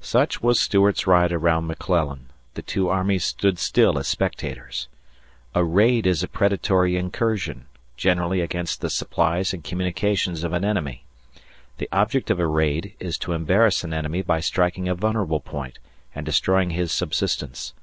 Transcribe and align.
Such 0.00 0.40
was 0.42 0.58
Stuart's 0.58 1.06
ride 1.06 1.32
around 1.32 1.66
McClellan; 1.66 2.30
the 2.54 2.62
two 2.62 2.88
armies 2.88 3.24
stood 3.24 3.58
still 3.58 3.98
as 3.98 4.08
spectators. 4.08 4.88
A 5.54 5.62
raid 5.62 6.06
is 6.06 6.22
a 6.22 6.28
predatory 6.28 6.96
incursion, 6.96 7.66
generally 7.94 8.40
against 8.40 8.80
the 8.80 8.88
supplies 8.88 9.52
and 9.52 9.62
communications 9.62 10.44
of 10.44 10.54
an 10.54 10.64
enemy. 10.64 11.04
The 11.76 11.90
object 11.92 12.30
of 12.30 12.38
a 12.38 12.46
raid 12.46 12.94
is 13.00 13.18
to 13.18 13.34
embarrass 13.34 13.84
an 13.84 13.92
enemy 13.92 14.22
by 14.22 14.40
striking 14.40 14.88
a 14.88 14.94
vulnerable 14.94 15.40
point 15.40 15.78
and 16.14 16.24
destroying 16.24 16.70
his 16.70 16.90
subsistence. 16.90 17.74